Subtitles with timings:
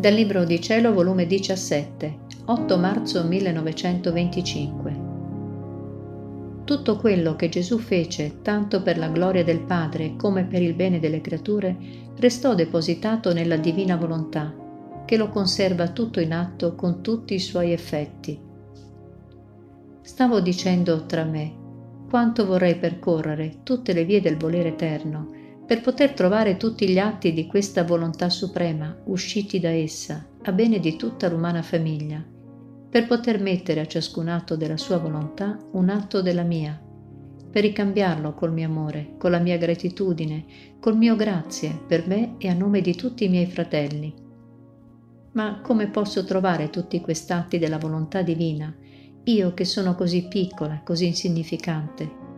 [0.00, 5.00] Dal Libro di Cielo, volume 17, 8 marzo 1925.
[6.64, 11.00] Tutto quello che Gesù fece, tanto per la gloria del Padre come per il bene
[11.00, 11.76] delle creature,
[12.16, 14.54] restò depositato nella divina volontà,
[15.04, 18.40] che lo conserva tutto in atto con tutti i suoi effetti.
[20.00, 21.52] Stavo dicendo tra me,
[22.08, 25.39] quanto vorrei percorrere tutte le vie del volere eterno,
[25.70, 30.80] per poter trovare tutti gli atti di questa volontà suprema usciti da essa, a bene
[30.80, 32.20] di tutta l'umana famiglia,
[32.90, 36.76] per poter mettere a ciascun atto della sua volontà un atto della mia,
[37.52, 40.44] per ricambiarlo col mio amore, con la mia gratitudine,
[40.80, 44.12] col mio grazie per me e a nome di tutti i miei fratelli.
[45.34, 48.74] Ma come posso trovare tutti quest'atti della volontà divina,
[49.22, 52.29] io che sono così piccola, così insignificante?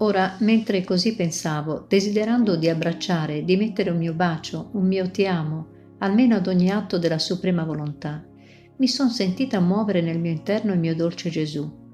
[0.00, 5.26] Ora, mentre così pensavo, desiderando di abbracciare, di mettere un mio bacio, un mio ti
[5.26, 5.66] amo,
[5.98, 8.24] almeno ad ogni atto della suprema volontà,
[8.76, 11.86] mi son sentita muovere nel mio interno il mio dolce Gesù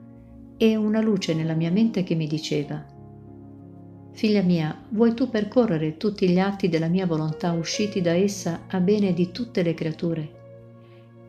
[0.58, 2.84] e una luce nella mia mente che mi diceva
[4.12, 8.80] Figlia mia, vuoi tu percorrere tutti gli atti della mia volontà usciti da essa a
[8.80, 10.30] bene di tutte le creature?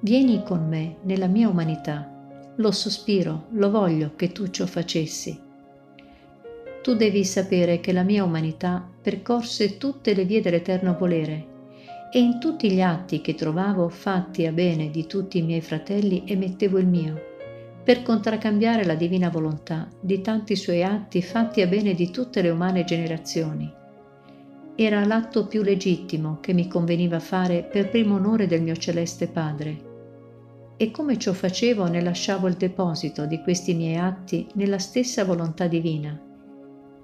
[0.01, 2.53] Vieni con me nella mia umanità.
[2.57, 5.44] Lo sospiro, lo voglio che tu ciò facessi
[6.85, 11.47] tu devi sapere che la mia umanità percorse tutte le vie dell'eterno volere
[12.11, 16.25] e in tutti gli atti che trovavo fatti a bene di tutti i miei fratelli
[16.27, 17.19] emettevo il mio,
[17.83, 22.51] per contraccambiare la divina volontà di tanti suoi atti fatti a bene di tutte le
[22.51, 23.67] umane generazioni.
[24.75, 30.73] Era l'atto più legittimo che mi conveniva fare per primo onore del mio celeste Padre.
[30.77, 35.65] E come ciò facevo ne lasciavo il deposito di questi miei atti nella stessa volontà
[35.65, 36.24] divina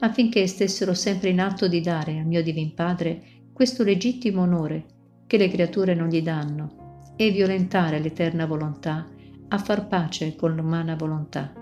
[0.01, 3.21] affinché stessero sempre in atto di dare al mio Divin Padre
[3.53, 4.85] questo legittimo onore
[5.27, 9.07] che le creature non gli danno e violentare l'eterna volontà
[9.47, 11.53] a far pace con l'umana volontà.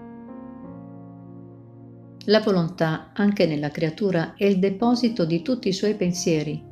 [2.25, 6.63] La volontà, anche nella creatura, è il deposito di tutti i suoi pensieri,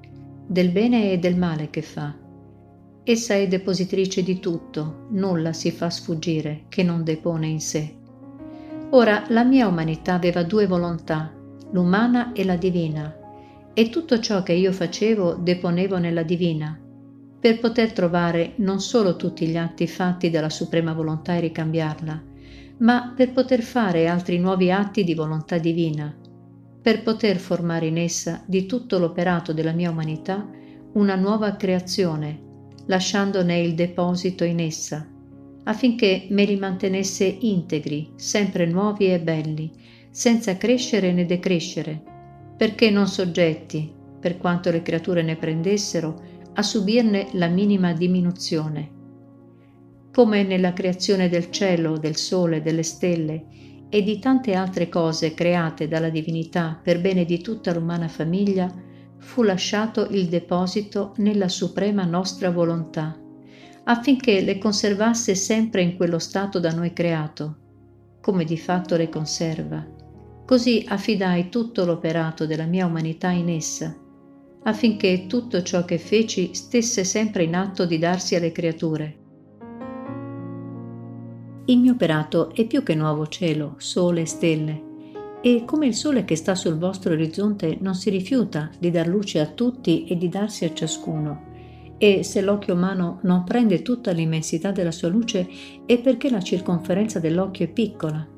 [0.45, 2.15] del bene e del male che fa.
[3.03, 7.95] Essa è depositrice di tutto, nulla si fa sfuggire che non depone in sé.
[8.91, 11.36] Ora, la mia umanità aveva due volontà,
[11.71, 13.15] l'umana e la divina,
[13.73, 16.79] e tutto ciò che io facevo deponevo nella divina,
[17.39, 22.23] per poter trovare non solo tutti gli atti fatti dalla suprema volontà e ricambiarla,
[22.79, 26.15] ma per poter fare altri nuovi atti di volontà divina,
[26.81, 30.47] per poter formare in essa di tutto l'operato della mia umanità
[30.93, 32.41] una nuova creazione,
[32.85, 35.05] lasciandone il deposito in essa,
[35.65, 39.71] affinché me li mantenesse integri, sempre nuovi e belli,
[40.17, 42.01] senza crescere né decrescere,
[42.57, 46.19] perché non soggetti, per quanto le creature ne prendessero,
[46.53, 48.89] a subirne la minima diminuzione.
[50.11, 53.45] Come nella creazione del cielo, del sole, delle stelle
[53.89, 58.73] e di tante altre cose create dalla divinità per bene di tutta l'umana famiglia,
[59.19, 63.15] fu lasciato il deposito nella suprema nostra volontà,
[63.83, 67.57] affinché le conservasse sempre in quello stato da noi creato,
[68.19, 69.93] come di fatto le conserva
[70.47, 73.93] Così affidai tutto l'operato della mia umanità in essa,
[74.63, 79.17] affinché tutto ciò che feci stesse sempre in atto di darsi alle creature.
[81.65, 84.83] Il mio operato è più che nuovo cielo, sole e stelle,
[85.41, 89.41] e come il sole che sta sul vostro orizzonte non si rifiuta di dar luce
[89.41, 94.71] a tutti e di darsi a ciascuno, e se l'occhio umano non prende tutta l'immensità
[94.71, 95.45] della sua luce
[95.85, 98.35] è perché la circonferenza dell'occhio è piccola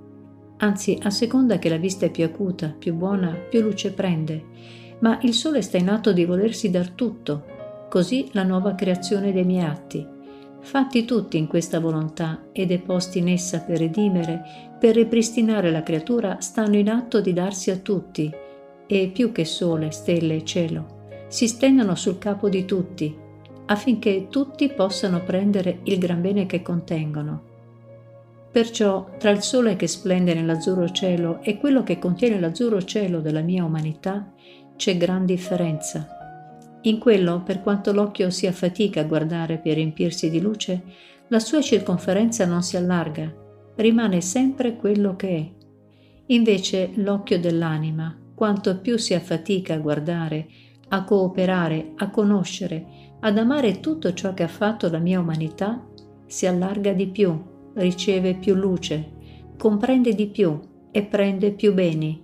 [0.59, 4.43] anzi a seconda che la vista è più acuta, più buona, più luce prende,
[4.99, 7.45] ma il sole sta in atto di volersi dar tutto,
[7.89, 10.05] così la nuova creazione dei miei atti,
[10.61, 14.41] fatti tutti in questa volontà e deposti in essa per redimere,
[14.79, 18.31] per ripristinare la creatura, stanno in atto di darsi a tutti,
[18.85, 20.97] e più che sole, stelle e cielo,
[21.27, 23.15] si stendono sul capo di tutti,
[23.67, 27.48] affinché tutti possano prendere il gran bene che contengono
[28.51, 33.41] Perciò tra il sole che splende nell'azzurro cielo e quello che contiene l'azzurro cielo della
[33.41, 34.33] mia umanità
[34.75, 36.07] c'è gran differenza.
[36.83, 40.81] In quello, per quanto l'occhio si affatica a guardare per riempirsi di luce,
[41.27, 43.31] la sua circonferenza non si allarga,
[43.75, 45.51] rimane sempre quello che è.
[46.27, 50.47] Invece l'occhio dell'anima, quanto più si affatica a guardare,
[50.87, 52.85] a cooperare, a conoscere,
[53.19, 55.85] ad amare tutto ciò che ha fatto la mia umanità,
[56.25, 59.11] si allarga di più riceve più luce,
[59.57, 60.59] comprende di più
[60.91, 62.21] e prende più beni,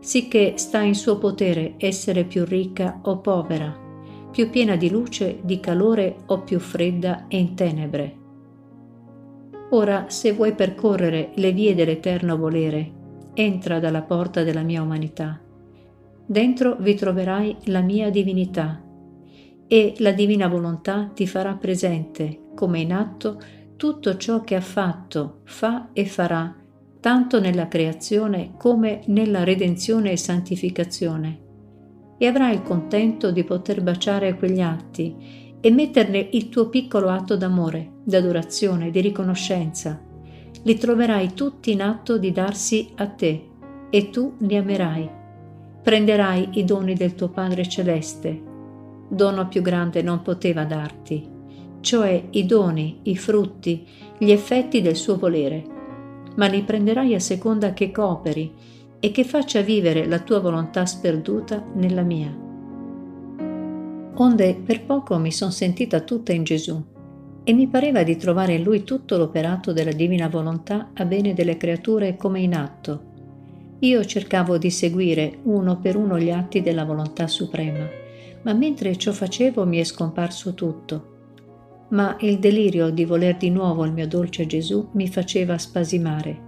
[0.00, 3.84] sicché sta in suo potere essere più ricca o povera,
[4.30, 8.16] più piena di luce, di calore o più fredda e in tenebre.
[9.70, 12.92] Ora, se vuoi percorrere le vie dell'eterno volere,
[13.34, 15.40] entra dalla porta della mia umanità.
[16.24, 18.82] Dentro vi troverai la mia divinità
[19.66, 23.40] e la divina volontà ti farà presente, come in atto,
[23.76, 26.54] tutto ciò che ha fatto, fa e farà,
[27.00, 31.44] tanto nella creazione come nella redenzione e santificazione.
[32.18, 37.36] E avrai il contento di poter baciare quegli atti e metterne il tuo piccolo atto
[37.36, 40.00] d'amore, d'adorazione, di riconoscenza.
[40.62, 43.50] Li troverai tutti in atto di darsi a te
[43.90, 45.10] e tu li amerai.
[45.82, 48.42] Prenderai i doni del tuo Padre Celeste.
[49.08, 51.35] Dono più grande non poteva darti,
[51.80, 53.86] cioè i doni, i frutti,
[54.18, 55.64] gli effetti del suo volere,
[56.36, 58.52] ma li prenderai a seconda che cooperi
[58.98, 62.44] e che faccia vivere la tua volontà sperduta nella mia
[64.18, 66.82] onde per poco mi son sentita tutta in Gesù
[67.44, 71.56] e mi pareva di trovare in lui tutto l'operato della divina volontà a bene delle
[71.56, 73.14] creature come in atto.
[73.80, 77.86] Io cercavo di seguire uno per uno gli atti della volontà suprema,
[78.42, 81.14] ma mentre ciò facevo mi è scomparso tutto.
[81.88, 86.42] Ma il delirio di voler di nuovo il mio dolce Gesù mi faceva spasimare,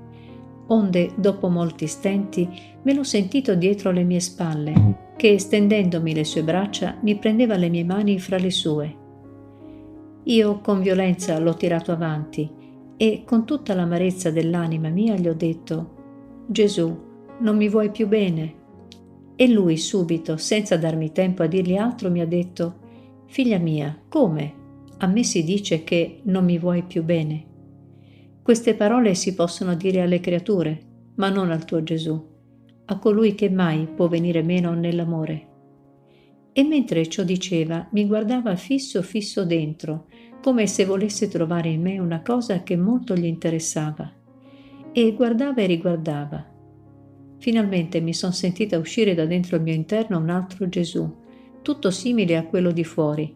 [0.68, 2.48] onde dopo molti stenti
[2.82, 7.68] me l'ho sentito dietro le mie spalle che stendendomi le sue braccia mi prendeva le
[7.68, 8.96] mie mani fra le sue.
[10.22, 12.48] Io con violenza l'ho tirato avanti
[12.96, 15.96] e con tutta l'amarezza dell'anima mia gli ho detto
[16.46, 16.96] Gesù,
[17.40, 18.54] non mi vuoi più bene?
[19.34, 22.86] E lui subito, senza darmi tempo a dirgli altro, mi ha detto
[23.26, 24.57] Figlia mia, come?
[24.98, 27.44] A me si dice che non mi vuoi più bene.
[28.42, 30.78] Queste parole si possono dire alle creature,
[31.16, 32.36] ma non al tuo Gesù
[32.90, 35.46] a colui che mai può venire meno nell'amore.
[36.52, 40.06] E mentre ciò diceva, mi guardava fisso fisso dentro,
[40.42, 44.10] come se volesse trovare in me una cosa che molto gli interessava.
[44.92, 46.46] E guardava e riguardava.
[47.36, 51.14] Finalmente mi son sentita uscire da dentro il mio interno un altro Gesù,
[51.60, 53.34] tutto simile a quello di fuori.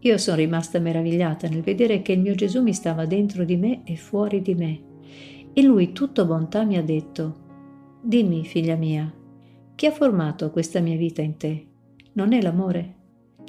[0.00, 3.82] Io sono rimasta meravigliata nel vedere che il mio Gesù mi stava dentro di me
[3.84, 4.80] e fuori di me.
[5.52, 7.44] E lui, tutto bontà, mi ha detto,
[8.02, 9.12] Dimmi, figlia mia,
[9.74, 11.66] chi ha formato questa mia vita in te?
[12.12, 12.94] Non è l'amore?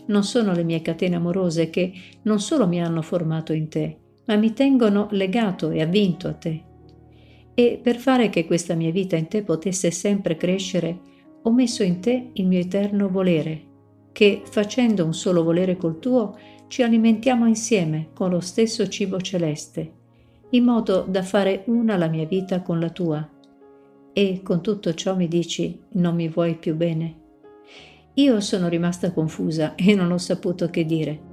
[0.07, 1.91] Non sono le mie catene amorose che
[2.23, 6.63] non solo mi hanno formato in te, ma mi tengono legato e avvinto a te.
[7.53, 10.99] E per fare che questa mia vita in te potesse sempre crescere,
[11.43, 13.66] ho messo in te il mio eterno volere,
[14.17, 16.35] che facendo un solo volere col tuo,
[16.69, 19.91] ci alimentiamo insieme con lo stesso cibo celeste,
[20.49, 23.29] in modo da fare una la mia vita con la tua
[24.13, 27.15] e con tutto ciò mi dici non mi vuoi più bene?
[28.15, 31.26] Io sono rimasta confusa e non ho saputo che dire.